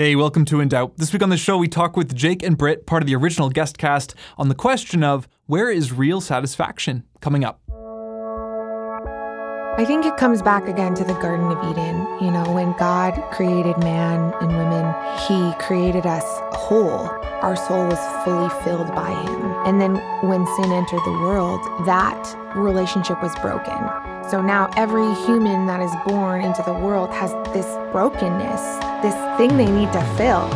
[0.00, 0.96] Hey, welcome to In Doubt.
[0.96, 3.50] This week on the show, we talk with Jake and Britt, part of the original
[3.50, 7.60] guest cast, on the question of where is real satisfaction coming up.
[9.76, 11.96] I think it comes back again to the Garden of Eden.
[12.24, 14.94] You know, when God created man and women,
[15.28, 16.24] He created us
[16.54, 17.10] whole.
[17.42, 19.42] Our soul was fully filled by Him.
[19.66, 19.96] And then
[20.26, 24.09] when sin entered the world, that relationship was broken.
[24.28, 28.60] So now every human that is born into the world has this brokenness,
[29.02, 30.48] this thing they need to fill.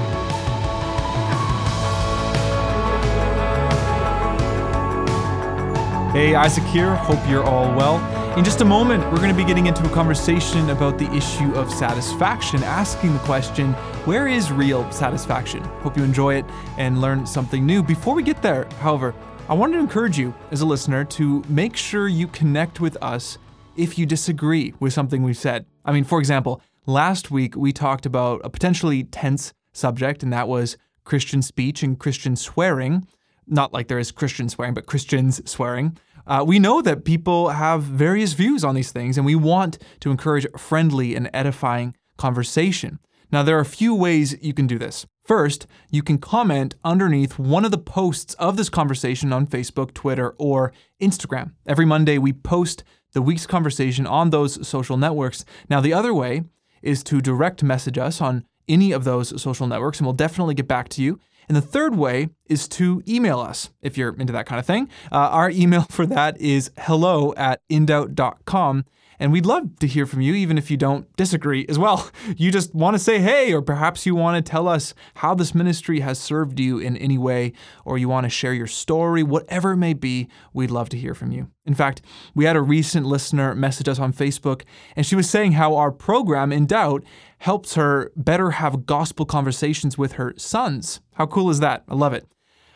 [6.13, 6.95] Hey, Isaac here.
[6.95, 7.99] Hope you're all well.
[8.39, 11.53] In just a moment, we're going to be getting into a conversation about the issue
[11.55, 13.73] of satisfaction, asking the question,
[14.05, 15.65] where is real satisfaction?
[15.83, 16.45] Hope you enjoy it
[16.79, 17.83] and learn something new.
[17.83, 19.13] Before we get there, however,
[19.49, 23.39] I wanted to encourage you as a listener to make sure you connect with us
[23.77, 25.67] if you disagree with something we've said.
[25.85, 30.49] I mean, for example, last week we talked about a potentially tense subject, and that
[30.49, 33.07] was Christian speech and Christian swearing.
[33.47, 35.99] Not like there is Christian swearing, but Christians swearing.
[36.27, 40.11] Uh, we know that people have various views on these things, and we want to
[40.11, 42.99] encourage friendly and edifying conversation.
[43.31, 45.07] Now, there are a few ways you can do this.
[45.25, 50.35] First, you can comment underneath one of the posts of this conversation on Facebook, Twitter,
[50.39, 51.53] or Instagram.
[51.67, 55.45] Every Monday, we post the week's conversation on those social networks.
[55.71, 56.45] Now, the other way
[56.83, 60.69] is to direct message us on any of those social networks, and we'll definitely get
[60.69, 61.19] back to you.
[61.49, 64.89] And the third way is to email us if you're into that kind of thing.
[65.13, 68.85] Uh, our email for that is hello at indoubt.com.
[69.19, 72.11] And we'd love to hear from you, even if you don't disagree as well.
[72.37, 75.55] You just want to say hey, or perhaps you want to tell us how this
[75.55, 77.53] ministry has served you in any way,
[77.85, 81.15] or you want to share your story, whatever it may be, we'd love to hear
[81.15, 81.49] from you.
[81.65, 82.03] In fact,
[82.35, 84.63] we had a recent listener message us on Facebook,
[84.97, 87.05] and she was saying how our program, In Doubt,
[87.39, 91.01] helps her better have gospel conversations with her sons.
[91.15, 91.85] How cool is that?
[91.89, 92.27] I love it.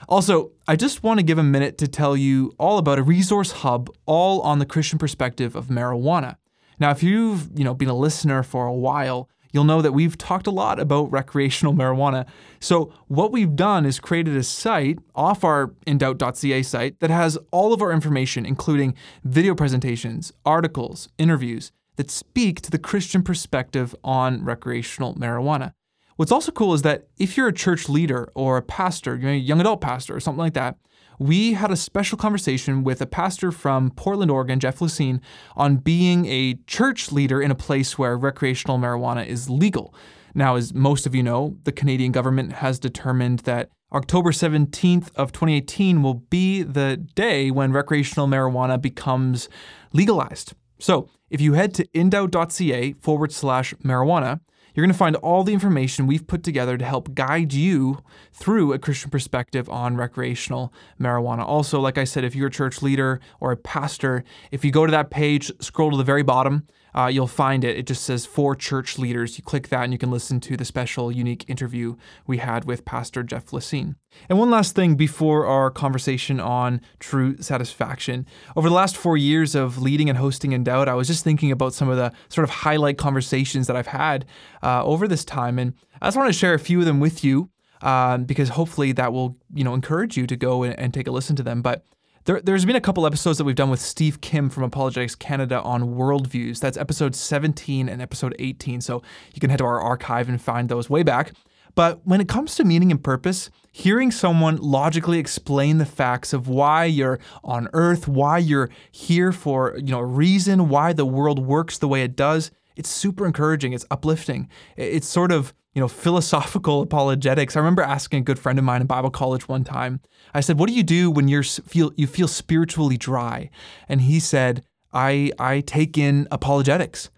[0.08, 3.52] Also, I just want to give a minute to tell you all about a resource
[3.52, 6.36] hub all on the Christian perspective of marijuana.
[6.78, 10.16] Now, if you've, you know, been a listener for a while, you'll know that we've
[10.16, 12.26] talked a lot about recreational marijuana.
[12.60, 17.72] So, what we've done is created a site off our indoubt.ca site that has all
[17.72, 18.94] of our information, including
[19.25, 25.72] video presentations, articles, interviews that speak to the Christian perspective on recreational marijuana.
[26.19, 29.31] What's also cool is that if you're a church leader or a pastor, you know,
[29.31, 30.77] a young adult pastor or something like that,
[31.21, 35.21] we had a special conversation with a pastor from Portland, Oregon, Jeff Lacine,
[35.55, 39.95] on being a church leader in a place where recreational marijuana is legal.
[40.34, 45.31] Now, as most of you know, the Canadian government has determined that October 17th of
[45.31, 49.49] 2018 will be the day when recreational marijuana becomes
[49.93, 50.55] legalized.
[50.81, 54.41] So, if you head to indoubt.ca forward slash marijuana,
[54.78, 57.99] you're going to find all the information we've put together to help guide you
[58.33, 61.44] through a Christian perspective on recreational marijuana.
[61.44, 64.22] Also, like I said, if you're a church leader or a pastor,
[64.53, 66.65] if you go to that page, scroll to the very bottom,
[66.98, 67.76] uh, you'll find it.
[67.76, 69.38] It just says for church leaders.
[69.38, 71.94] You click that and you can listen to the special, unique interview
[72.26, 73.94] we had with Pastor Jeff Lacine.
[74.28, 78.26] And one last thing before our conversation on true satisfaction.
[78.56, 81.53] Over the last four years of leading and hosting In Doubt, I was just thinking
[81.53, 84.25] about some of the sort of highlight conversations that I've had
[84.64, 85.60] uh, over this time.
[85.60, 87.50] And I just want to share a few of them with you.
[87.81, 91.12] Uh, because hopefully that will, you know, encourage you to go and, and take a
[91.12, 91.62] listen to them.
[91.62, 91.84] But
[92.28, 95.62] there, has been a couple episodes that we've done with Steve Kim from Apologetics Canada
[95.62, 96.61] on worldviews.
[96.61, 98.83] That's episode 17 and episode 18.
[98.83, 99.03] So
[99.33, 101.33] you can head to our archive and find those way back.
[101.75, 106.49] But when it comes to meaning and purpose, hearing someone logically explain the facts of
[106.49, 111.38] why you're on earth, why you're here for, you know, a reason, why the world
[111.38, 113.72] works the way it does, it's super encouraging.
[113.72, 114.50] It's uplifting.
[114.77, 117.56] It's sort of you know, philosophical apologetics.
[117.56, 120.00] I remember asking a good friend of mine in Bible college one time.
[120.34, 123.50] I said, "What do you do when you're feel you feel spiritually dry?"
[123.89, 127.11] And he said, "I I take in apologetics."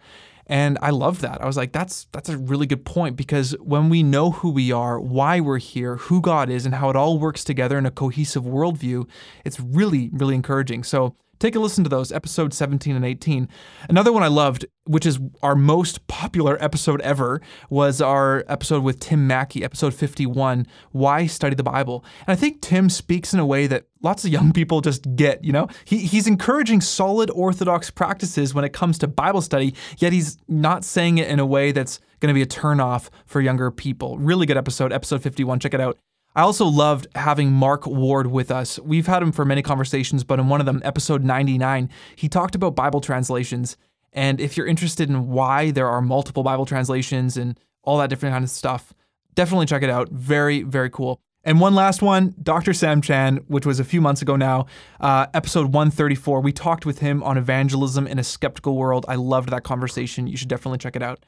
[0.50, 1.40] And I love that.
[1.40, 4.72] I was like, that's that's a really good point because when we know who we
[4.72, 7.90] are, why we're here, who God is, and how it all works together in a
[7.92, 9.08] cohesive worldview,
[9.44, 10.82] it's really, really encouraging.
[10.82, 13.48] So Take a listen to those, episodes 17 and 18.
[13.88, 17.40] Another one I loved, which is our most popular episode ever,
[17.70, 22.04] was our episode with Tim Mackie, episode 51, Why Study the Bible.
[22.26, 25.42] And I think Tim speaks in a way that lots of young people just get,
[25.42, 25.66] you know?
[25.86, 30.84] He, he's encouraging solid orthodox practices when it comes to Bible study, yet he's not
[30.84, 34.18] saying it in a way that's going to be a turnoff for younger people.
[34.18, 35.60] Really good episode, episode 51.
[35.60, 35.96] Check it out.
[36.34, 38.78] I also loved having Mark Ward with us.
[38.78, 42.54] We've had him for many conversations, but in one of them, episode 99, he talked
[42.54, 43.76] about Bible translations.
[44.12, 48.32] And if you're interested in why there are multiple Bible translations and all that different
[48.32, 48.94] kind of stuff,
[49.34, 50.08] Definitely check it out.
[50.10, 51.20] Very, very cool.
[51.44, 52.74] And one last one, Dr.
[52.74, 54.66] Sam Chan, which was a few months ago now,
[55.00, 56.40] uh, episode 134.
[56.40, 59.06] We talked with him on evangelism in a skeptical world.
[59.08, 60.26] I loved that conversation.
[60.26, 61.24] You should definitely check it out.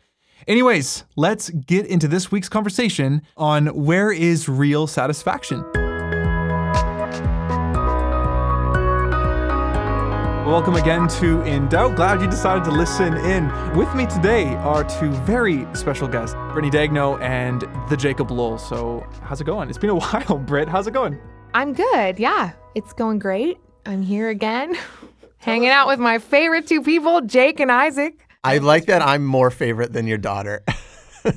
[0.49, 5.65] Anyways, let's get into this week's conversation on where is real satisfaction.
[10.45, 11.95] Welcome again to In Doubt.
[11.95, 13.49] Glad you decided to listen in.
[13.77, 18.59] With me today are two very special guests, Brittney Dagno and the Jacob Lowell.
[18.59, 19.69] So, how's it going?
[19.69, 20.69] It's been a while, Britt.
[20.69, 21.19] How's it going?
[21.55, 22.19] I'm good.
[22.19, 23.59] Yeah, it's going great.
[23.87, 24.77] I'm here again,
[25.39, 28.27] hanging out with my favorite two people, Jake and Isaac.
[28.45, 30.65] I like that I'm more favorite than your daughter.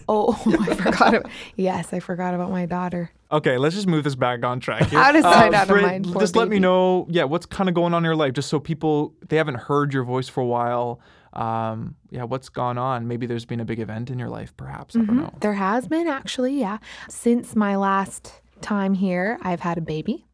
[0.07, 1.13] Oh, I forgot.
[1.13, 3.11] About, yes, I forgot about my daughter.
[3.31, 4.83] Okay, let's just move this back on track.
[4.89, 4.97] Here.
[4.97, 7.75] Out of sight, out of mind, poor Just let me know, yeah, what's kind of
[7.75, 10.45] going on in your life, just so people they haven't heard your voice for a
[10.45, 10.99] while.
[11.33, 13.07] Um, yeah, what's gone on?
[13.07, 14.95] Maybe there's been a big event in your life, perhaps.
[14.95, 15.33] I don't know.
[15.39, 16.79] There has been actually, yeah.
[17.09, 20.25] Since my last time here, I've had a baby,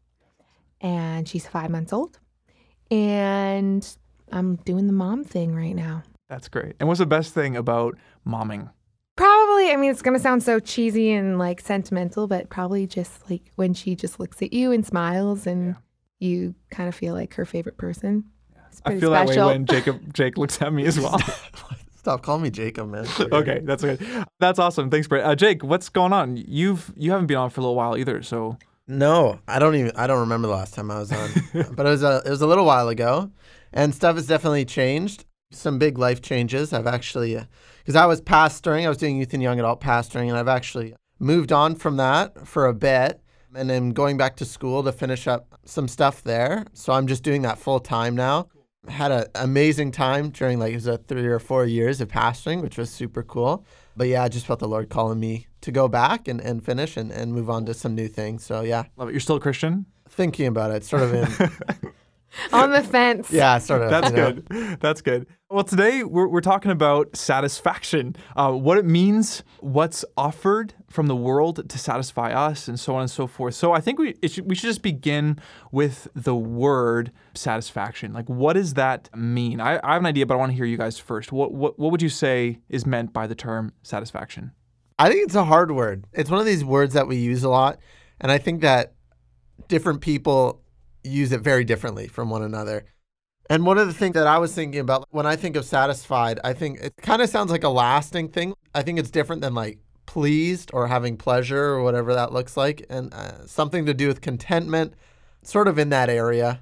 [0.80, 2.18] and she's five months old,
[2.90, 3.86] and
[4.30, 6.04] I'm doing the mom thing right now.
[6.32, 6.76] That's great.
[6.80, 8.70] And what's the best thing about momming?
[9.16, 13.52] Probably, I mean, it's gonna sound so cheesy and like sentimental, but probably just like
[13.56, 15.76] when she just looks at you and smiles, and
[16.20, 18.24] you kind of feel like her favorite person.
[18.68, 19.34] It's I feel special.
[19.34, 21.20] that way when Jacob Jake looks at me as well.
[21.96, 23.06] Stop calling me Jacob, man.
[23.20, 24.00] okay, that's good.
[24.40, 24.88] That's awesome.
[24.88, 25.24] Thanks, Britt.
[25.26, 26.38] Uh, Jake, what's going on?
[26.38, 28.56] You've you haven't been on for a little while either, so
[28.88, 29.92] No, I don't even.
[29.96, 31.28] I don't remember the last time I was on,
[31.74, 33.30] but it was a it was a little while ago,
[33.70, 35.26] and stuff has definitely changed.
[35.52, 36.72] Some big life changes.
[36.72, 37.44] I've actually, uh,
[37.78, 40.94] because I was pastoring, I was doing youth and young adult pastoring, and I've actually
[41.18, 43.20] moved on from that for a bit,
[43.54, 46.64] and then going back to school to finish up some stuff there.
[46.72, 48.48] So I'm just doing that full time now.
[48.88, 52.62] Had an amazing time during like it was a three or four years of pastoring,
[52.62, 53.64] which was super cool.
[53.96, 56.96] But yeah, I just felt the Lord calling me to go back and, and finish
[56.96, 58.44] and, and move on to some new things.
[58.44, 59.12] So yeah, love it.
[59.12, 59.86] You're still a Christian.
[60.08, 61.92] thinking about it, sort of in
[62.52, 63.30] on the fence.
[63.30, 63.90] yeah, sort of.
[63.90, 64.32] That's you know.
[64.32, 64.80] good.
[64.80, 65.26] That's good.
[65.50, 71.16] Well, today we're, we're talking about satisfaction, uh, what it means, what's offered from the
[71.16, 73.54] world to satisfy us, and so on and so forth.
[73.54, 75.38] So I think we it should, we should just begin
[75.70, 78.14] with the word satisfaction.
[78.14, 79.60] Like, what does that mean?
[79.60, 81.32] I, I have an idea, but I want to hear you guys first.
[81.32, 84.52] What, what what would you say is meant by the term satisfaction?
[84.98, 86.06] I think it's a hard word.
[86.12, 87.78] It's one of these words that we use a lot,
[88.20, 88.94] and I think that
[89.68, 90.61] different people
[91.04, 92.84] use it very differently from one another.
[93.50, 96.40] And one of the things that I was thinking about when I think of satisfied,
[96.44, 98.54] I think it kind of sounds like a lasting thing.
[98.74, 102.86] I think it's different than like pleased or having pleasure or whatever that looks like,
[102.88, 104.94] and uh, something to do with contentment,
[105.42, 106.60] sort of in that area.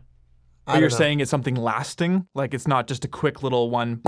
[0.69, 0.89] You're know.
[0.89, 4.03] saying it's something lasting, like it's not just a quick little one.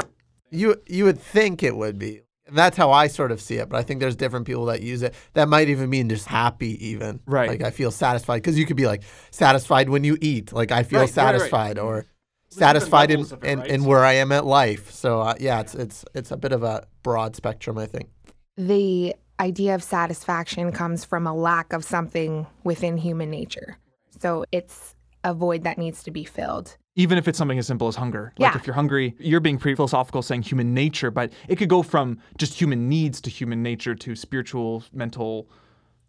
[0.50, 2.22] You you would think it would be.
[2.52, 3.70] And that's how I sort of see it.
[3.70, 5.14] But I think there's different people that use it.
[5.32, 7.18] That might even mean just happy, even.
[7.24, 7.48] Right.
[7.48, 10.52] Like I feel satisfied because you could be like satisfied when you eat.
[10.52, 11.38] Like I feel Right, right, right.
[11.38, 12.08] satisfied, or different
[12.50, 13.70] satisfied in, levels of it, in, right?
[13.70, 14.90] in where I am at life.
[14.90, 18.10] So uh, yeah, it's it's it's a bit of a broad spectrum, I think.
[18.58, 23.78] The idea of satisfaction comes from a lack of something within human nature.
[24.20, 26.76] So it's a void that needs to be filled.
[26.94, 28.34] even if it's something as simple as hunger.
[28.38, 28.58] Like Yeah.
[28.58, 32.18] if you're hungry, you're being pretty philosophical saying human nature, but it could go from
[32.36, 35.48] just human needs to human nature to spiritual, mental.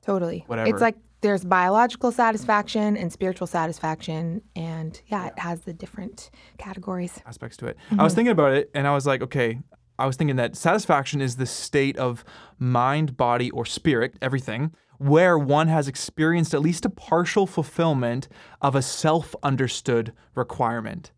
[0.01, 0.44] Totally.
[0.48, 0.69] Whatever.
[0.69, 4.42] It's like there's biological satisfaction and spiritual satisfaction.
[4.57, 7.21] And yeah, it has the different categories.
[7.26, 7.78] aspects to it.
[7.90, 8.16] I was mm-hmm.
[8.18, 9.61] thinking about it and I was like, okay,
[9.97, 12.26] I was thinking that satisfaction is the state of
[12.59, 18.28] mind, body, or spirit, everything, where one has experienced at least a partial fulfillment
[18.62, 21.12] of a self understood requirement.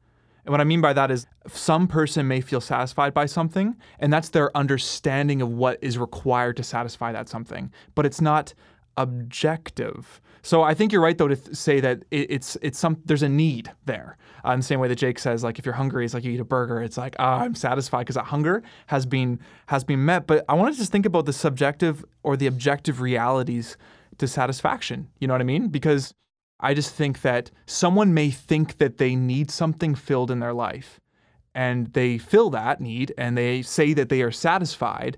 [0.45, 4.13] And what I mean by that is some person may feel satisfied by something, and
[4.13, 8.53] that's their understanding of what is required to satisfy that something, but it's not
[8.97, 10.21] objective.
[10.41, 13.23] So I think you're right though to th- say that it, it's it's some there's
[13.23, 14.17] a need there.
[14.45, 16.31] Uh, in the same way that Jake says, like if you're hungry, it's like you
[16.31, 16.83] eat a burger.
[16.83, 20.27] It's like ah, I'm satisfied because that hunger has been has been met.
[20.27, 23.75] But I want to just think about the subjective or the objective realities
[24.19, 25.09] to satisfaction.
[25.19, 25.69] You know what I mean?
[25.69, 26.13] Because
[26.59, 30.99] I just think that someone may think that they need something filled in their life,
[31.55, 35.17] and they fill that need, and they say that they are satisfied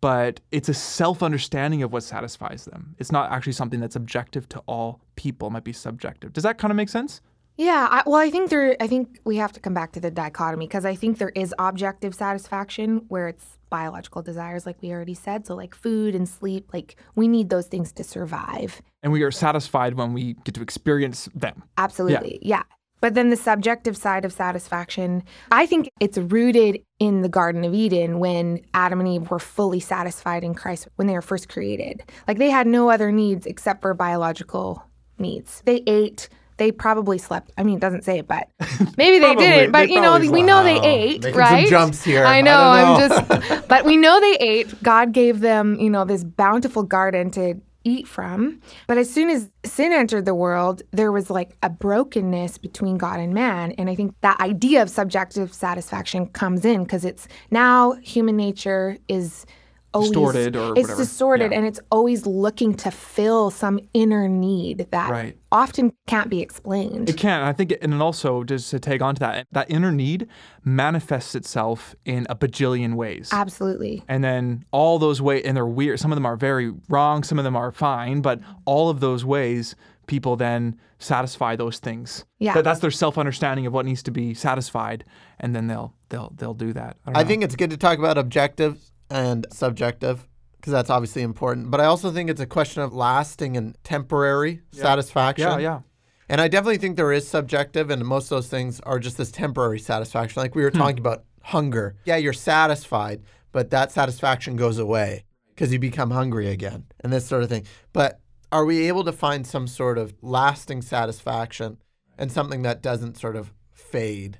[0.00, 2.94] but it's a self understanding of what satisfies them.
[2.98, 6.32] It's not actually something that's objective to all people, it might be subjective.
[6.32, 7.20] Does that kind of make sense?
[7.56, 8.74] Yeah, I, well, I think there.
[8.80, 11.54] I think we have to come back to the dichotomy because I think there is
[11.58, 15.46] objective satisfaction where it's biological desires, like we already said.
[15.46, 18.80] So, like food and sleep, like we need those things to survive.
[19.02, 21.62] And we are satisfied when we get to experience them.
[21.76, 22.62] Absolutely, yeah.
[23.00, 27.74] But then the subjective side of satisfaction, I think it's rooted in the Garden of
[27.74, 32.02] Eden when Adam and Eve were fully satisfied in Christ when they were first created.
[32.28, 34.84] Like they had no other needs except for biological
[35.18, 35.62] needs.
[35.64, 36.28] They ate,
[36.58, 37.52] they probably slept.
[37.56, 38.48] I mean, it doesn't say it, but
[38.98, 39.72] maybe they didn't.
[39.72, 41.68] But They you know, probably we know they ate, Making some right?
[41.68, 42.24] jumps here.
[42.26, 42.60] I I know.
[42.60, 44.82] I'm just, but we know they ate.
[44.82, 48.60] God gave them, you know, this bountiful garden to eat from.
[48.86, 53.20] But as soon as sin entered the world, there was like a brokenness between God
[53.20, 53.72] and man.
[53.72, 58.98] And I think that idea of subjective satisfaction comes in because it's now human nature
[59.08, 59.46] is
[59.92, 60.96] always Distorted or it's whatever.
[61.02, 61.58] distorted Yeah.
[61.58, 65.36] and it's always looking to fill some inner need that Right.
[65.50, 67.08] often can't be explained.
[67.08, 67.44] It can't.
[67.44, 70.28] I think, and then also just to take on to that, that inner need
[70.64, 73.30] manifests itself in a bajillion ways.
[73.32, 74.04] Absolutely.
[74.08, 75.98] And then all those ways, and they're weird.
[75.98, 77.22] Some of them are very wrong.
[77.24, 78.20] Some of them are fine.
[78.20, 79.74] But all of those ways,
[80.06, 82.24] people then satisfy those things.
[82.38, 82.54] Yeah.
[82.54, 85.04] That, that's their self understanding of what needs to be satisfied,
[85.38, 86.96] and then they'll they'll they'll do that.
[87.06, 88.78] I, I think it's good to talk about objective
[89.10, 90.26] and subjective
[90.56, 91.70] because that's obviously important.
[91.70, 95.48] But I also think it's a question of lasting and temporary satisfaction.
[95.48, 95.80] Yeah, yeah.
[96.28, 99.30] And I definitely think there is subjective, and most of those things are just this
[99.32, 100.40] temporary satisfaction.
[100.40, 100.66] Like we Hmm.
[100.66, 101.96] were talking about hunger.
[102.04, 107.26] Yeah, you're satisfied, but that satisfaction goes away because you become hungry again and this
[107.26, 107.64] sort of thing.
[107.92, 108.20] But
[108.52, 111.78] are we able to find some sort of lasting satisfaction
[112.18, 114.38] and something that doesn't sort of fade,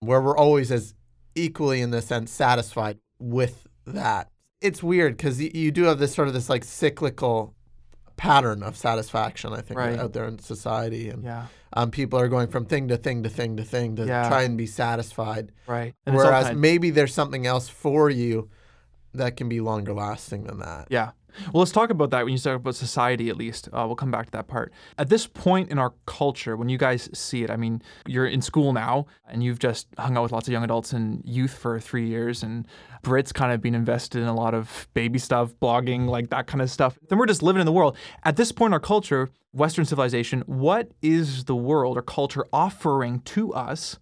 [0.00, 0.94] where we're always as
[1.34, 4.30] equally, in this sense, satisfied with that?
[4.60, 7.54] It's weird because you, you do have this sort of this like cyclical
[8.16, 9.98] pattern of satisfaction, I think, Right.
[9.98, 11.10] out there in society.
[11.10, 14.06] And Yeah, um, people are going from thing to thing to thing to thing to
[14.06, 14.28] Yeah.
[14.28, 15.52] try and be satisfied.
[15.66, 15.94] right.
[16.06, 18.48] And it's all Whereas kind- maybe there's something else for you
[19.16, 20.88] that can be longer lasting than that.
[20.90, 21.10] Yeah.
[21.52, 23.68] Well, let's talk about that when you talk about society, at least.
[23.72, 24.72] Uh, we'll come back to that part.
[24.96, 28.40] At this point in our culture, when you guys see it, I mean, you're in
[28.40, 31.78] school now and you've just hung out with lots of young adults and youth for
[31.78, 32.66] three years, and
[33.02, 36.62] Brit's kind of been invested in a lot of baby stuff, blogging, like that kind
[36.62, 36.98] of stuff.
[37.08, 37.96] Then we're just living in the world.
[38.24, 43.20] At this point in our culture, Western civilization, what is the world or culture offering
[43.20, 43.98] to us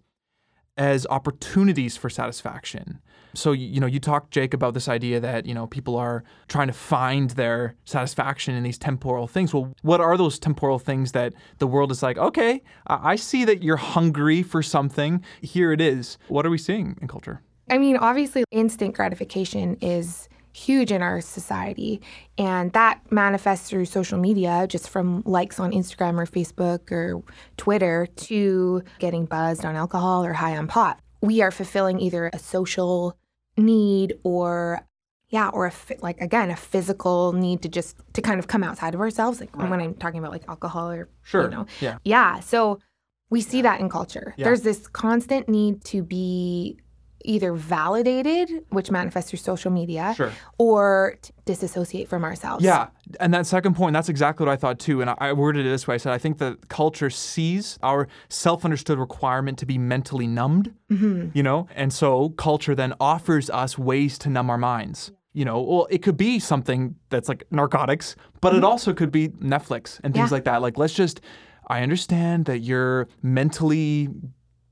[0.77, 2.99] as opportunities for satisfaction.
[3.35, 6.67] So you know, you talked Jake about this idea that, you know, people are trying
[6.67, 9.53] to find their satisfaction in these temporal things.
[9.53, 13.61] Well, what are those temporal things that the world is like, okay, I see that
[13.63, 15.23] you're hungry for something.
[15.41, 16.17] Here it is.
[16.27, 17.41] What are we seeing in culture?
[17.69, 21.99] I mean, obviously, instant gratification is huge in our society,
[22.37, 27.21] and that manifests through social media, just from likes on Instagram or Facebook or
[27.57, 30.99] Twitter to getting buzzed on alcohol or high on pot.
[31.21, 33.17] We are fulfilling either a social
[33.57, 34.85] need or
[35.29, 35.71] yeah or a
[36.01, 39.55] like again a physical need to just to kind of come outside of ourselves like
[39.57, 41.43] when i'm talking about like alcohol or Sure.
[41.43, 41.97] you know Yeah.
[42.03, 42.79] yeah so
[43.29, 44.45] we see that in culture Yeah.
[44.45, 46.79] there's this constant need to be
[47.25, 50.31] either validated which manifests through social media Sure.
[50.57, 51.15] or
[51.45, 52.87] disassociate from ourselves Yeah,
[53.19, 55.01] and that second point, that's exactly what I thought too.
[55.01, 58.07] And I, I worded it this way: I said I think that culture sees our
[58.29, 60.73] self-understood requirement to be mentally numbed.
[60.91, 61.29] Mm-hmm.
[61.33, 65.11] You know, and so culture then offers us ways to numb our minds.
[65.33, 68.65] You know, well, it could be something that's like narcotics, but it mm-hmm.
[68.65, 70.35] also could be Netflix and things Yeah.
[70.35, 70.61] like that.
[70.61, 71.21] Like, let's just.
[71.67, 74.07] I understand that you're mentally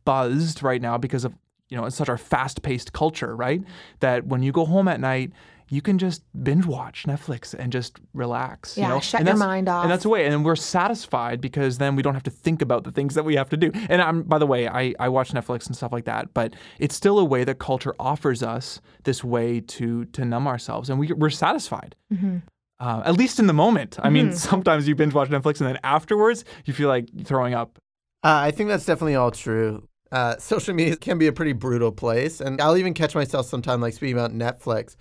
[0.05, 1.33] buzzed right now because of
[1.73, 3.63] you know it's such a fast-paced culture, right?
[3.99, 5.31] That when you go home at night,
[5.69, 8.77] you can just binge watch Netflix and just relax.
[8.77, 8.99] Yeah, you know?
[8.99, 9.83] shut and your mind off.
[9.83, 12.83] And that's a way, and we're satisfied because then we don't have to think about
[12.83, 13.71] the things that we have to do.
[13.89, 16.93] And I'm, by the way, I, I watch Netflix and stuff like that, but it's
[16.93, 21.11] still a way that culture offers us this way to to numb ourselves, and we,
[21.11, 21.95] we're satisfied.
[22.13, 22.37] Mm-hmm.
[22.79, 23.97] Uh, at least in the moment.
[24.03, 27.79] I mean, sometimes you binge watch Netflix and then afterwards you feel like throwing up.
[28.23, 29.87] Uh, I think that's definitely all true.
[30.13, 33.81] Uh, social media can be a pretty brutal place, and I'll even catch myself sometimes
[33.81, 34.95] like speaking about Netflix,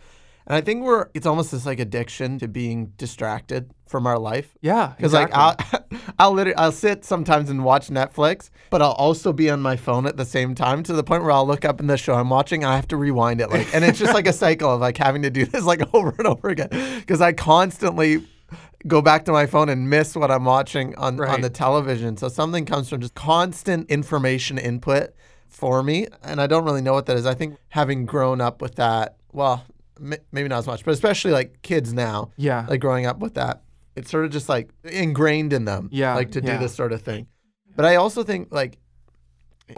[0.46, 4.56] and I think we're it's almost this like addiction to being distracted from our life.
[4.62, 5.38] Yeah, Because exactly.
[5.38, 9.60] like I'll I'll literally I'll sit sometimes and watch Netflix, but I'll also be on
[9.60, 11.98] my phone at the same time to the point where I'll look up in the
[11.98, 14.32] show I'm watching and I have to rewind it like and it's just like a
[14.44, 18.24] cycle of like having to do this like over and over again because I constantly
[18.86, 22.16] go back to my phone and miss what I'm watching on on the television.
[22.16, 25.14] So something comes from just constant information input
[25.48, 27.26] for me and I don't really know what that is.
[27.26, 29.64] I think having grown up with that, well,
[30.00, 32.66] m- maybe not as much, but especially like kids now yeah.
[32.68, 33.62] like growing up with that.
[33.94, 36.54] It's sort of just like ingrained in them, Yeah, like to yeah.
[36.54, 37.26] do this sort of thing.
[37.76, 38.78] But I also think like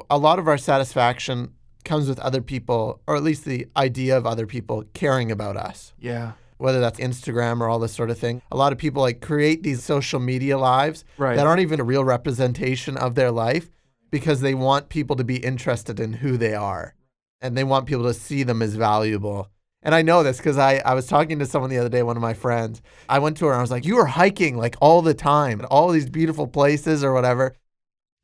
[0.09, 1.53] a lot of our satisfaction
[1.85, 5.93] comes with other people, or at least the idea of other people caring about us.
[5.99, 6.33] yeah.
[6.59, 8.43] Whether that's Instagram or all this sort of thing.
[8.53, 11.37] A lot of people like create these social media lives Right.
[11.37, 13.71] that aren't even a real representation of their life
[14.11, 16.95] because they want people to be interested in who they are
[17.41, 19.49] and they want people to see them as valuable.
[19.83, 22.17] And I know this because I, I was talking to someone the other day, one
[22.17, 22.81] of my friends.
[23.09, 25.61] I went to her and I was like, You were hiking like all the time,
[25.61, 27.55] at all these beautiful places or whatever.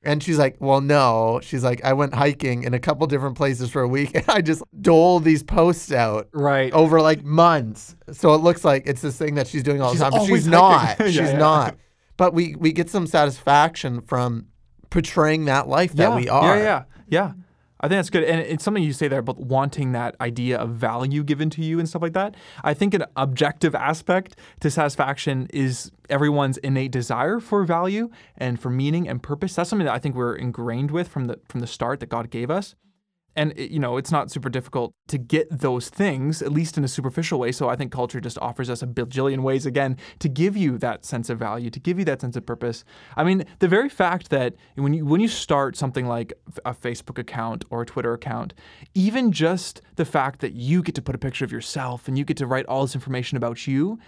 [0.02, 1.40] And she's like, Well, no.
[1.42, 4.40] She's like, I went hiking in a couple different places for a week and I
[4.40, 6.72] just dole these posts out Right.
[6.72, 7.96] over like months.
[8.12, 10.26] So it looks like it's this thing that she's doing all She's the time, but
[10.26, 10.96] she's not.
[11.00, 11.38] Yeah, she's yeah.
[11.38, 11.76] not.
[12.16, 14.46] But we we get some satisfaction from
[14.90, 16.16] portraying that life that yeah.
[16.16, 16.56] we are.
[16.56, 17.32] Yeah, yeah, yeah.
[17.80, 18.24] I think that's good.
[18.24, 21.78] And it's something you say there about wanting that idea of value given to you
[21.78, 22.36] and stuff like that.
[22.62, 28.68] I think an objective aspect to satisfaction is everyone's innate desire for value and for
[28.68, 29.54] meaning and purpose.
[29.54, 32.30] That's something that I think we're ingrained with from the from the start that God
[32.30, 32.74] gave us.
[33.36, 36.84] And it, you know, it's not super difficult to get those things, at least in
[36.84, 37.52] a superficial way.
[37.52, 41.04] So I think culture just offers us a bajillion ways again to give you that
[41.04, 42.84] sense of value, to give you that sense of purpose.
[43.16, 46.32] I mean, the very fact that when you when you start something like
[46.64, 48.54] a Facebook account or a Twitter account,
[48.94, 52.24] even just the fact that you get to put a picture of yourself and you
[52.24, 53.98] get to write all this information about you,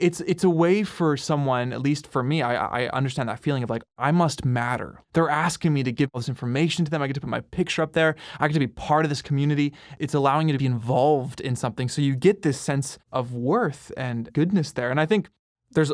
[0.00, 3.62] it's it's a way for someone, at least for me, I, I understand that feeling
[3.62, 5.02] of like I must matter.
[5.12, 7.02] They're asking me to give all this information to them.
[7.02, 8.16] I get to put my picture up there.
[8.38, 9.72] I get to be part of this community.
[9.98, 13.92] It's allowing you to be involved in something, so you get this sense of worth
[13.96, 14.90] and goodness there.
[14.90, 15.28] And I think
[15.72, 15.92] there's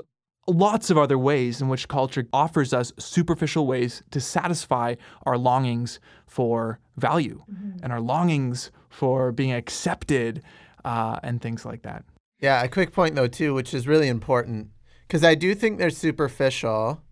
[0.48, 4.94] lots of other ways in which culture offers us superficial ways to satisfy
[5.24, 7.42] our longings for value
[7.82, 10.42] and our longings for being accepted
[10.84, 12.04] uh, and things like that.
[12.40, 14.68] Yeah, a quick point though too, which is really important
[15.06, 17.02] because I do think they're superficial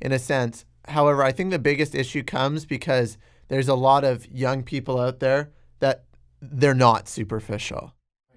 [0.00, 0.64] in a sense.
[0.88, 5.20] However, I think the biggest issue comes because there's a lot of young people out
[5.20, 5.50] there
[5.80, 6.04] that
[6.40, 7.94] they're not superficial.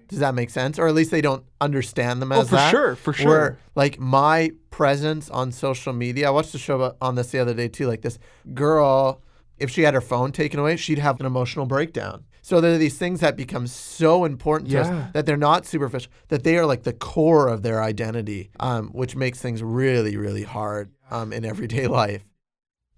[0.08, 0.78] Does that make sense?
[0.78, 2.70] Or at least they don't understand them oh, as Oh, for that.
[2.70, 3.28] sure, for sure.
[3.28, 7.38] Where, like my presence on social media, I watched a show about- on this the
[7.38, 7.86] other day too.
[7.86, 8.18] Like this
[8.52, 9.22] girl,
[9.58, 12.24] if she had her phone taken away, she'd have an emotional breakdown.
[12.44, 14.82] So there are these things that become so important to Yeah.
[14.82, 18.88] us that they're not superficial, that they are like the core of their identity, um,
[18.90, 22.22] which makes things really, really hard um, in everyday life.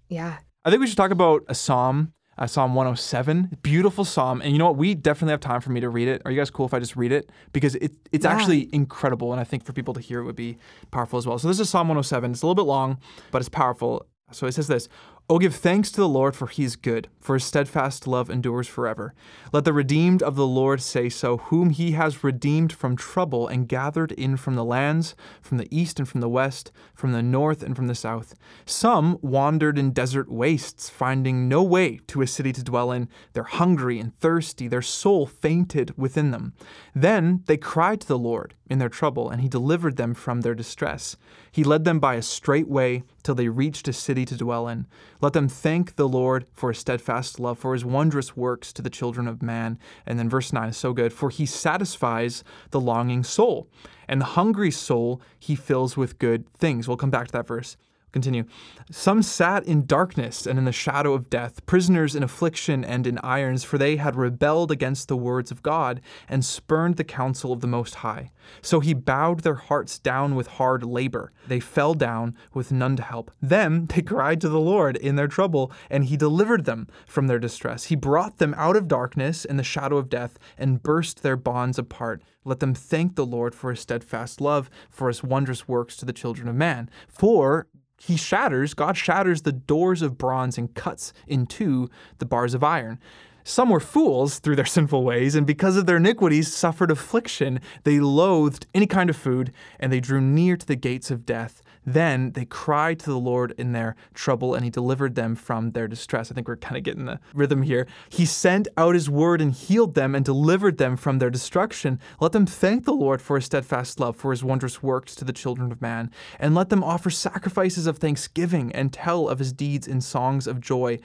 [0.09, 0.39] Yeah.
[0.65, 3.57] I think we should talk about a psalm, uh, Psalm 107.
[3.63, 4.41] Beautiful psalm.
[4.41, 4.75] And you know what?
[4.75, 6.21] We definitely have time for me to read it.
[6.25, 7.31] Are you guys cool if I just read it?
[7.53, 8.33] Because it, it's Yeah.
[8.33, 9.31] actually incredible.
[9.31, 10.57] And I think for people to hear it would be
[10.91, 11.39] powerful as well.
[11.39, 12.31] So this is Psalm 107.
[12.31, 12.97] It's a little bit long,
[13.31, 14.05] but it's powerful.
[14.33, 14.89] So it says this
[15.29, 18.65] Oh, give thanks to the Lord, for he is good, for his steadfast love endures
[18.65, 19.13] forever.
[19.51, 23.67] Let the redeemed of the Lord say so, whom he has redeemed from trouble and
[23.67, 27.61] gathered in from the lands, from the east and from the west, from the north
[27.61, 28.35] and from the south.
[28.65, 33.09] Some wandered in desert wastes, finding no way to a city to dwell in.
[33.33, 36.53] They're hungry and thirsty, their soul fainted within them.
[36.95, 40.55] Then they cried to the Lord in their trouble, and he delivered them from their
[40.55, 41.17] distress.
[41.51, 44.87] He led them by a straight way till they reached a city to dwell in.
[45.19, 48.89] Let them thank the Lord for his steadfast love, for his wondrous works to the
[48.89, 49.79] children of man.
[50.05, 51.11] And then verse 9 is so good.
[51.11, 53.67] For he satisfies the longing soul,
[54.07, 56.87] and the hungry soul he fills with good things.
[56.87, 57.77] We'll come back to that verse.
[58.17, 58.45] Continue.
[58.89, 63.19] Some sat in darkness and in the shadow of death, prisoners in affliction and in
[63.21, 67.61] irons, for they had rebelled against the words of God and spurned the counsel of
[67.61, 68.31] the Most High.
[68.63, 71.31] So he bowed their hearts down with hard labor.
[71.47, 73.29] They fell down with none to help.
[73.39, 77.37] Then they cried to the Lord in their trouble, and he delivered them from their
[77.37, 77.85] distress.
[77.85, 81.77] He brought them out of darkness and the shadow of death and burst their bonds
[81.77, 82.23] apart.
[82.43, 86.13] Let them thank the Lord for his steadfast love, for his wondrous works to the
[86.13, 86.89] children of man.
[87.09, 87.67] For
[87.99, 92.63] he shatters, God shatters the doors of bronze and cuts in two the bars of
[92.63, 92.99] iron.
[93.43, 97.59] Some were fools through their sinful ways, and because of their iniquities suffered affliction.
[97.83, 101.61] They loathed any kind of food, and they drew near to the gates of death.
[101.87, 105.87] Then they cried to the Lord in their trouble, and he delivered them from their
[105.87, 106.29] distress.
[106.29, 107.87] I think we're kind of getting the rhythm here.
[108.09, 111.97] He sent out his word and healed them and delivered them from their destruction.
[112.19, 115.31] Let them thank the Lord for his steadfast love, for his wondrous works to the
[115.31, 119.87] children of man, and let them offer sacrifices of thanksgiving and tell of his deeds
[119.87, 120.99] in songs of joy.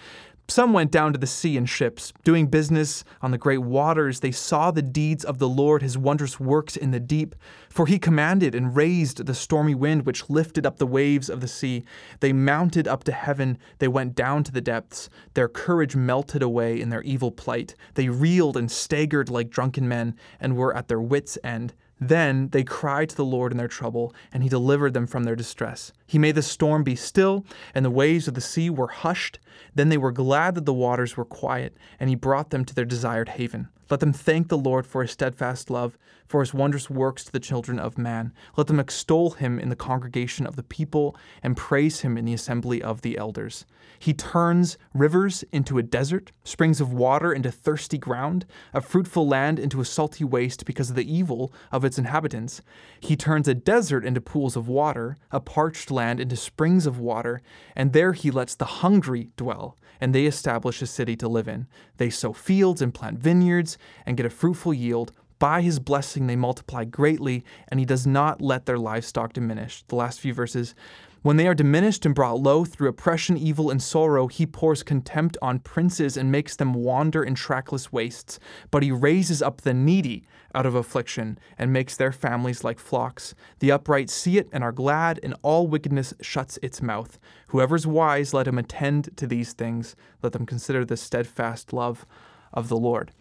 [0.52, 4.20] Some went down to the sea in ships, doing business on the great waters.
[4.20, 7.34] They saw the deeds of the Lord, his wondrous works in the deep.
[7.70, 11.48] For he commanded and raised the stormy wind, which lifted up the waves of the
[11.48, 11.84] sea.
[12.20, 15.08] They mounted up to heaven, they went down to the depths.
[15.32, 17.74] Their courage melted away in their evil plight.
[17.94, 21.72] They reeled and staggered like drunken men, and were at their wits' end.
[22.08, 25.36] Then they cried to the Lord in their trouble, and he delivered them from their
[25.36, 25.92] distress.
[26.04, 29.38] He made the storm be still, and the waves of the sea were hushed.
[29.76, 32.84] Then they were glad that the waters were quiet, and he brought them to their
[32.84, 33.68] desired haven.
[33.92, 37.38] Let them thank the Lord for his steadfast love, for his wondrous works to the
[37.38, 38.32] children of man.
[38.56, 42.32] Let them extol him in the congregation of the people and praise him in the
[42.32, 43.66] assembly of the elders.
[43.98, 49.58] He turns rivers into a desert, springs of water into thirsty ground, a fruitful land
[49.58, 52.62] into a salty waste because of the evil of its inhabitants.
[52.98, 57.42] He turns a desert into pools of water, a parched land into springs of water,
[57.76, 61.66] and there he lets the hungry dwell, and they establish a city to live in.
[61.98, 63.76] They sow fields and plant vineyards
[64.06, 65.12] and get a fruitful yield.
[65.38, 69.82] By his blessing, they multiply greatly, and he does not let their livestock diminish.
[69.88, 70.74] The last few verses.
[71.22, 75.36] When they are diminished and brought low through oppression, evil, and sorrow, he pours contempt
[75.40, 78.40] on princes and makes them wander in trackless wastes.
[78.72, 83.36] But he raises up the needy out of affliction and makes their families like flocks.
[83.60, 87.20] The upright see it and are glad, and all wickedness shuts its mouth.
[87.48, 89.94] Whoever is wise, let him attend to these things.
[90.22, 92.04] Let them consider the steadfast love
[92.52, 93.12] of the Lord.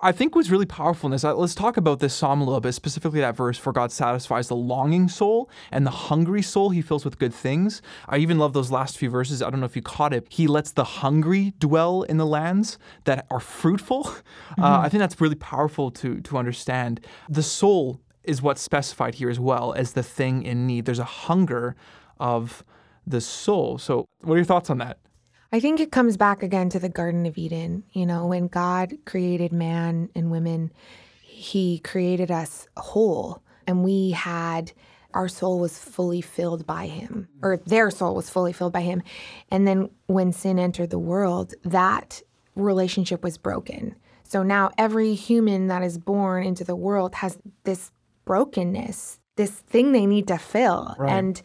[0.00, 1.24] I think was really powerful in this.
[1.24, 4.48] Uh, let's talk about this psalm a little bit, specifically that verse, for God satisfies
[4.48, 7.82] the longing soul and the hungry soul he fills with good things.
[8.08, 9.42] I even love those last few verses.
[9.42, 10.26] I don't know if you caught it.
[10.30, 14.10] He lets the hungry dwell in the lands that are fruitful.
[14.48, 14.64] Mm-hmm.
[14.64, 17.04] Uh, I think that's really powerful to, to understand.
[17.28, 20.84] The soul is what's specified here as well as the thing in need.
[20.84, 21.76] There's a hunger
[22.18, 22.64] of
[23.06, 23.78] the soul.
[23.78, 24.98] So, what are your thoughts on that?
[25.50, 27.84] I think it comes back again to the Garden of Eden.
[27.92, 30.70] You know, when God created man and women,
[31.22, 34.72] he created us whole, and we had
[35.14, 39.02] our soul was fully filled by him, or their soul was fully filled by him.
[39.50, 42.20] And then when sin entered the world, that
[42.54, 43.94] relationship was broken.
[44.24, 47.90] So now every human that is born into the world has this
[48.26, 50.94] brokenness this thing they need to fill.
[50.98, 51.12] Right.
[51.12, 51.40] And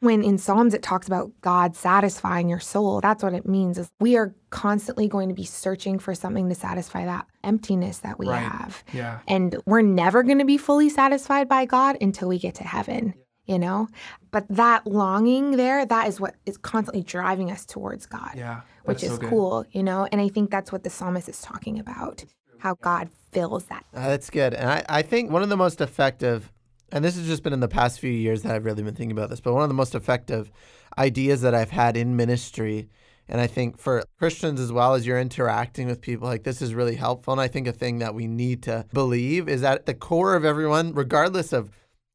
[0.00, 3.88] when in Psalms it talks about God satisfying your soul, that's what it means is
[3.98, 8.28] we are constantly going to be searching for something to satisfy that emptiness that we
[8.28, 8.38] right.
[8.38, 8.84] have.
[8.92, 9.20] Yeah.
[9.26, 13.14] And we're never going to be fully satisfied by God until we get to heaven.
[13.46, 13.88] You know,
[14.30, 18.32] but that longing there, that is what is constantly driving us towards God.
[18.36, 18.60] Yeah.
[18.84, 20.06] Which is so cool, you know?
[20.12, 22.26] And I think that's what the psalmist is talking about,
[22.58, 23.86] how God fills that.
[23.94, 24.52] Uh, that's good.
[24.52, 26.52] And I, I think one of the most effective
[26.92, 29.16] and this has just been in the past few years that I've really been thinking
[29.16, 30.50] about this, but one of the most effective
[30.96, 32.88] ideas that I've had in ministry,
[33.28, 36.74] and I think for Christians as well as you're interacting with people, like this is
[36.74, 37.32] really helpful.
[37.32, 40.34] And I think a thing that we need to believe is that at the core
[40.34, 41.70] of everyone, regardless of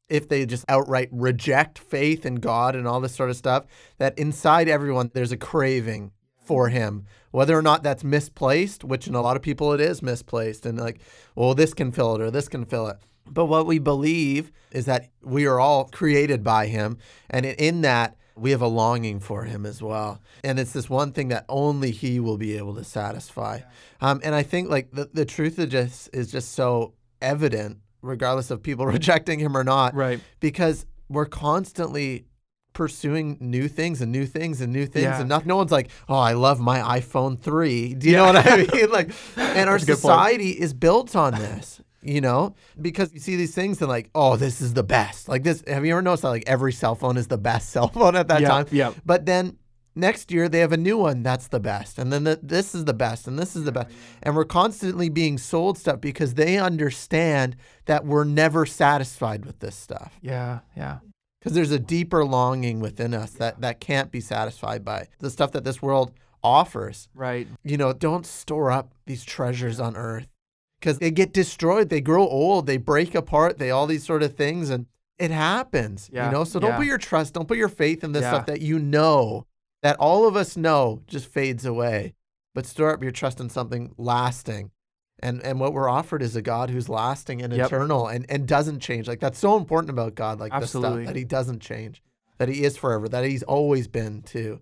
[0.08, 3.64] if they just outright reject faith in God and all this sort of stuff,
[3.98, 6.12] that inside everyone there's a craving
[6.44, 10.02] for him whether or not that's misplaced which in a lot of people it is
[10.02, 11.00] misplaced and like
[11.34, 14.86] well this can fill it or this can fill it but what we believe is
[14.86, 16.98] that we are all created by him.
[17.30, 20.20] And in that, we have a longing for him as well.
[20.42, 23.60] And it's this one thing that only he will be able to satisfy.
[24.00, 28.50] Um, and I think like the, the truth of just is just so evident, regardless
[28.50, 29.94] of people rejecting him or not.
[29.94, 30.20] Right.
[30.40, 32.26] Because we're constantly
[32.72, 35.20] pursuing new things and new things and new things Yeah.
[35.20, 38.56] and no one's like oh i love my iphone 3 do you know what i
[38.72, 39.98] mean like and our good point.
[40.00, 44.36] society is built on this you know because you see these things and like oh
[44.36, 47.16] this is the best like this have you ever noticed that like every cell phone
[47.16, 48.92] is the best cell phone at that Yeah, time yeah.
[49.06, 49.56] but then
[49.96, 52.84] next year they have a new one that's the best and then the, this is
[52.84, 53.90] the best and this is the best
[54.22, 59.76] and we're constantly being sold stuff because they understand that we're never satisfied with this
[59.76, 60.98] stuff Yeah, yeah.
[61.40, 65.52] because there's a deeper longing within us that that can't be satisfied by the stuff
[65.52, 66.12] that this world
[66.42, 67.46] offers Right.
[67.62, 70.26] you know don't store up these treasures on earth
[70.84, 74.34] because they get destroyed they grow old they break apart they all these sort of
[74.34, 74.86] things and
[75.18, 76.76] it happens Yeah, you know so don't yeah.
[76.76, 78.30] put your trust don't put your faith in this Yeah.
[78.32, 79.46] stuff that you know
[79.82, 82.14] that all of us know just fades away
[82.54, 84.70] but store up your trust in something lasting
[85.20, 87.66] and and what we're offered is a God who's lasting and Yep.
[87.66, 89.06] eternal and and doesn't change.
[89.08, 90.40] Like that's so important about God.
[90.40, 91.04] Like the Absolutely.
[91.04, 92.02] stuff that He doesn't change,
[92.38, 94.60] that He is forever, that He's always been too,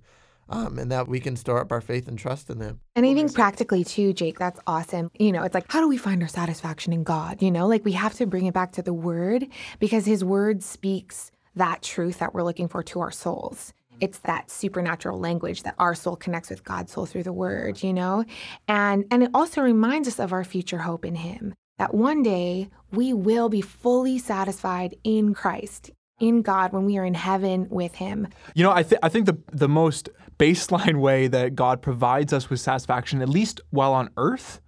[0.53, 2.81] um, and that we can store up our faith and trust in Him.
[2.95, 5.11] And I think practically too, Jake, that's awesome.
[5.19, 7.43] You know, it's like, how do we find our satisfaction in God?
[7.43, 9.47] You know, like we have to bring it back to the word
[9.81, 13.73] because his word speaks that truth that we're looking for to our souls.
[14.01, 17.93] It's that supernatural language that our soul connects with God's soul through the word, you
[17.93, 18.25] know?
[18.69, 21.55] And and it also reminds us of our future hope in him.
[21.79, 27.05] That one day we will be fully satisfied in Christ, in God when we are
[27.05, 28.29] in heaven with him.
[28.55, 32.51] You know, I, th- I think the the most baseline way that God provides us
[32.51, 34.61] with satisfaction, at least while on earth,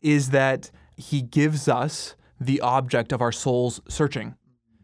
[0.00, 4.34] is that He gives us the object of our soul's searching.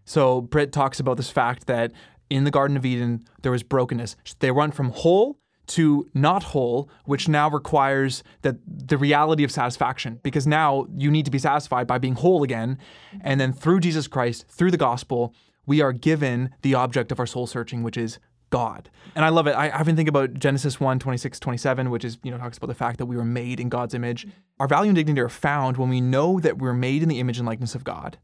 [0.04, 1.92] So Britt talks about this fact that
[2.30, 4.16] in the Garden of Eden there was brokenness.
[4.40, 10.20] They went from whole to not whole, which now requires that the reality of satisfaction,
[10.22, 12.78] because now you need to be satisfied by being whole again.
[13.20, 15.34] And then through Jesus Christ, through the gospel,
[15.66, 18.18] we are given the object of our soul searching, which is
[18.50, 18.90] God.
[19.14, 19.52] And I love it.
[19.52, 22.68] I, I've been thinking about Genesis 1, 26, 27, which is, you know, talks about
[22.68, 24.26] the fact that we were made in God's image.
[24.60, 27.38] Our value and dignity are found when we know that we're made in the image
[27.38, 28.18] and likeness of God,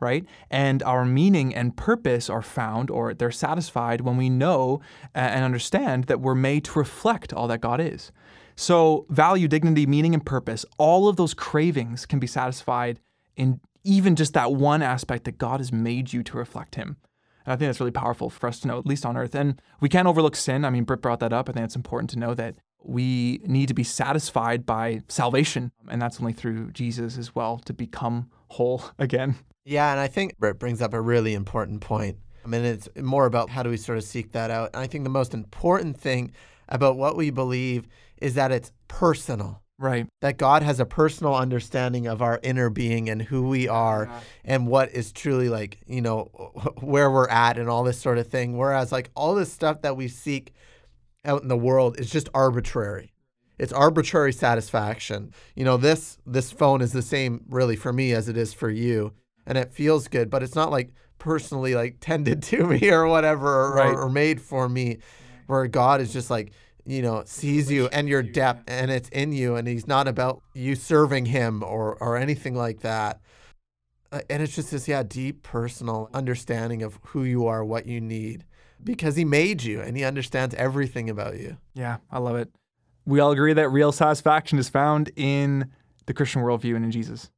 [0.00, 0.24] right?
[0.50, 4.80] And our meaning and purpose are found or they're satisfied when we know
[5.14, 8.10] and understand that we're made to reflect all that God is.
[8.56, 12.98] So, value, dignity, meaning, and purpose, all of those cravings can be satisfied
[13.36, 16.98] in even just that one aspect that God has made you to reflect Him.
[17.46, 19.34] And I think that's really powerful for us to know, at least on earth.
[19.34, 20.66] And we can't overlook sin.
[20.66, 21.48] I mean, Britt brought that up.
[21.48, 25.72] I think it's important to know that we need to be satisfied by salvation.
[25.88, 29.36] And that's only through Jesus as well to become whole again.
[29.64, 32.18] Yeah, and I think Britt brings up a really important point.
[32.44, 34.70] I mean, it's more about how do we sort of seek that out.
[34.74, 36.32] And I think the most important thing
[36.68, 37.86] about what we believe
[38.20, 39.62] is that it's personal.
[39.80, 40.06] Right.
[40.22, 44.20] That God has a personal understanding of our inner being and who we are Yeah.
[44.44, 46.24] and what is truly like, you know,
[46.80, 48.56] where we're at and all this sort of thing.
[48.56, 50.52] Whereas, like, all this stuff that we seek
[51.24, 53.12] out in the world is just arbitrary.
[53.56, 55.32] It's arbitrary satisfaction.
[55.54, 58.70] You know, this this phone is the same really for me as it is for
[58.70, 59.12] you,
[59.46, 63.46] and it feels good, but it's not like personally like tended to me or whatever
[63.66, 63.94] or, Right.
[63.94, 64.98] or made for me.
[65.46, 66.52] Where God is just like,
[66.88, 70.42] you know, sees you and your depth and it's in you and he's not about
[70.54, 73.20] you serving him or or anything like that.
[74.10, 78.00] Uh, And it's just this yeah, deep personal understanding of who you are, what you
[78.00, 78.44] need
[78.82, 81.58] because he made you and he understands everything about you.
[81.74, 82.50] Yeah, I love it.
[83.04, 85.70] We all agree that real satisfaction is found in
[86.06, 87.30] the Christian worldview and in Jesus.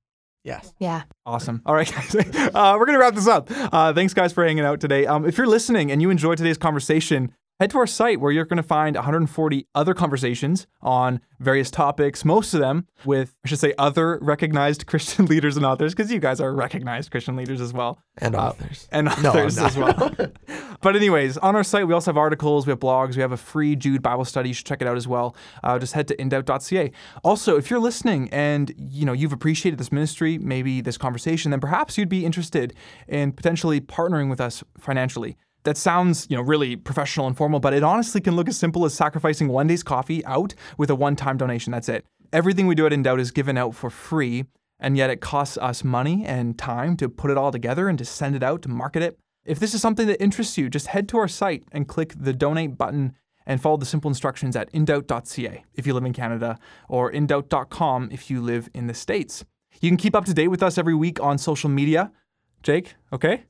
[0.44, 0.72] Yes.
[0.78, 1.02] Yeah.
[1.26, 1.60] Awesome.
[1.66, 2.14] All right, guys.
[2.14, 3.50] Uh, we're going to wrap this up.
[3.50, 5.06] Uh, thanks, guys, for hanging out today.
[5.06, 8.44] Um, if you're listening and you enjoyed today's conversation, head to our site where you're
[8.46, 13.58] going to find 140 other conversations on various topics, most of them with, I should
[13.60, 17.72] say, other recognized Christian leaders and authors, because you guys are recognized Christian leaders as
[17.72, 17.98] well.
[18.18, 18.88] And Uh, authors.
[18.90, 19.66] and No, others not.
[19.70, 20.10] as well.
[20.82, 23.36] but anyways, on our site we also have articles, we have blogs, we have a
[23.36, 24.48] free Jude Bible study.
[24.48, 25.36] You should check it out as well.
[25.62, 26.90] Uh, just head to indoubt.ca.
[27.22, 31.60] Also, if you're listening and you know you've appreciated this ministry, maybe this conversation, then
[31.60, 32.72] perhaps you'd be interested
[33.06, 35.36] in potentially partnering with us financially.
[35.64, 38.84] That sounds, you know, really professional and formal, but it honestly can look as simple
[38.84, 41.70] as sacrificing one day's coffee out with a one-time donation.
[41.70, 42.06] That's it.
[42.32, 44.44] Everything we do at Indoubt is given out for free
[44.80, 48.04] and yet it costs us money and time to put it all together and to
[48.04, 49.18] send it out to market it.
[49.44, 52.32] If this is something that interests you, just head to our site and click the
[52.32, 53.14] donate button
[53.46, 58.30] and follow the simple instructions at indoubt.ca if you live in Canada or indoubt.com if
[58.30, 59.44] you live in the States.
[59.80, 62.12] You can keep up to date with us every week on social media.
[62.62, 63.44] Jake, okay?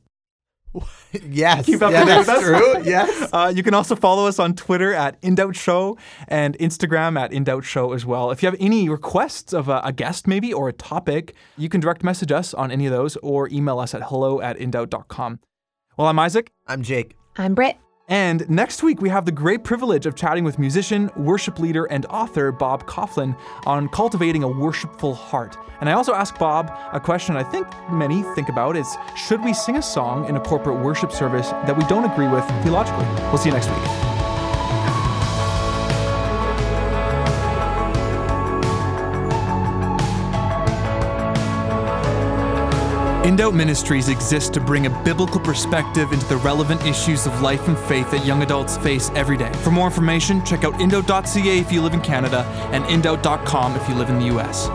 [1.29, 1.67] yes.
[1.67, 2.43] Keep up yeah, to with that's us.
[2.43, 2.83] true.
[2.85, 3.31] Yes.
[3.41, 7.63] Uh, you can also follow us on Twitter at InDoubt Show and Instagram at InDoubt
[7.63, 8.31] Show as well.
[8.31, 11.81] If you have any requests of a, a guest, maybe, or a topic, you can
[11.81, 15.39] direct message us on any of those or email us at hello at indoubt.com.
[15.97, 17.17] Well, I'm Isaac, I'm Jake.
[17.37, 17.77] I'm Britt.
[18.11, 22.07] And next week we have the great privilege of chatting with musician, worship leader, and
[22.07, 25.57] author Bob Kauflin on cultivating a worshipful heart.
[25.81, 29.55] And I also ask Bob a question I think many think about is should we
[29.55, 33.07] sing a song in a corporate worship service that we don't agree with theologically?
[33.29, 34.30] We'll see you next week.
[43.31, 47.79] Indoubt Ministries exists to bring a biblical perspective into the relevant issues of life and
[47.79, 49.53] faith that young adults face every day.
[49.63, 53.95] For more information, check out indoubt.ca if you live in Canada and indoubt.com if you
[53.95, 54.67] live in the US.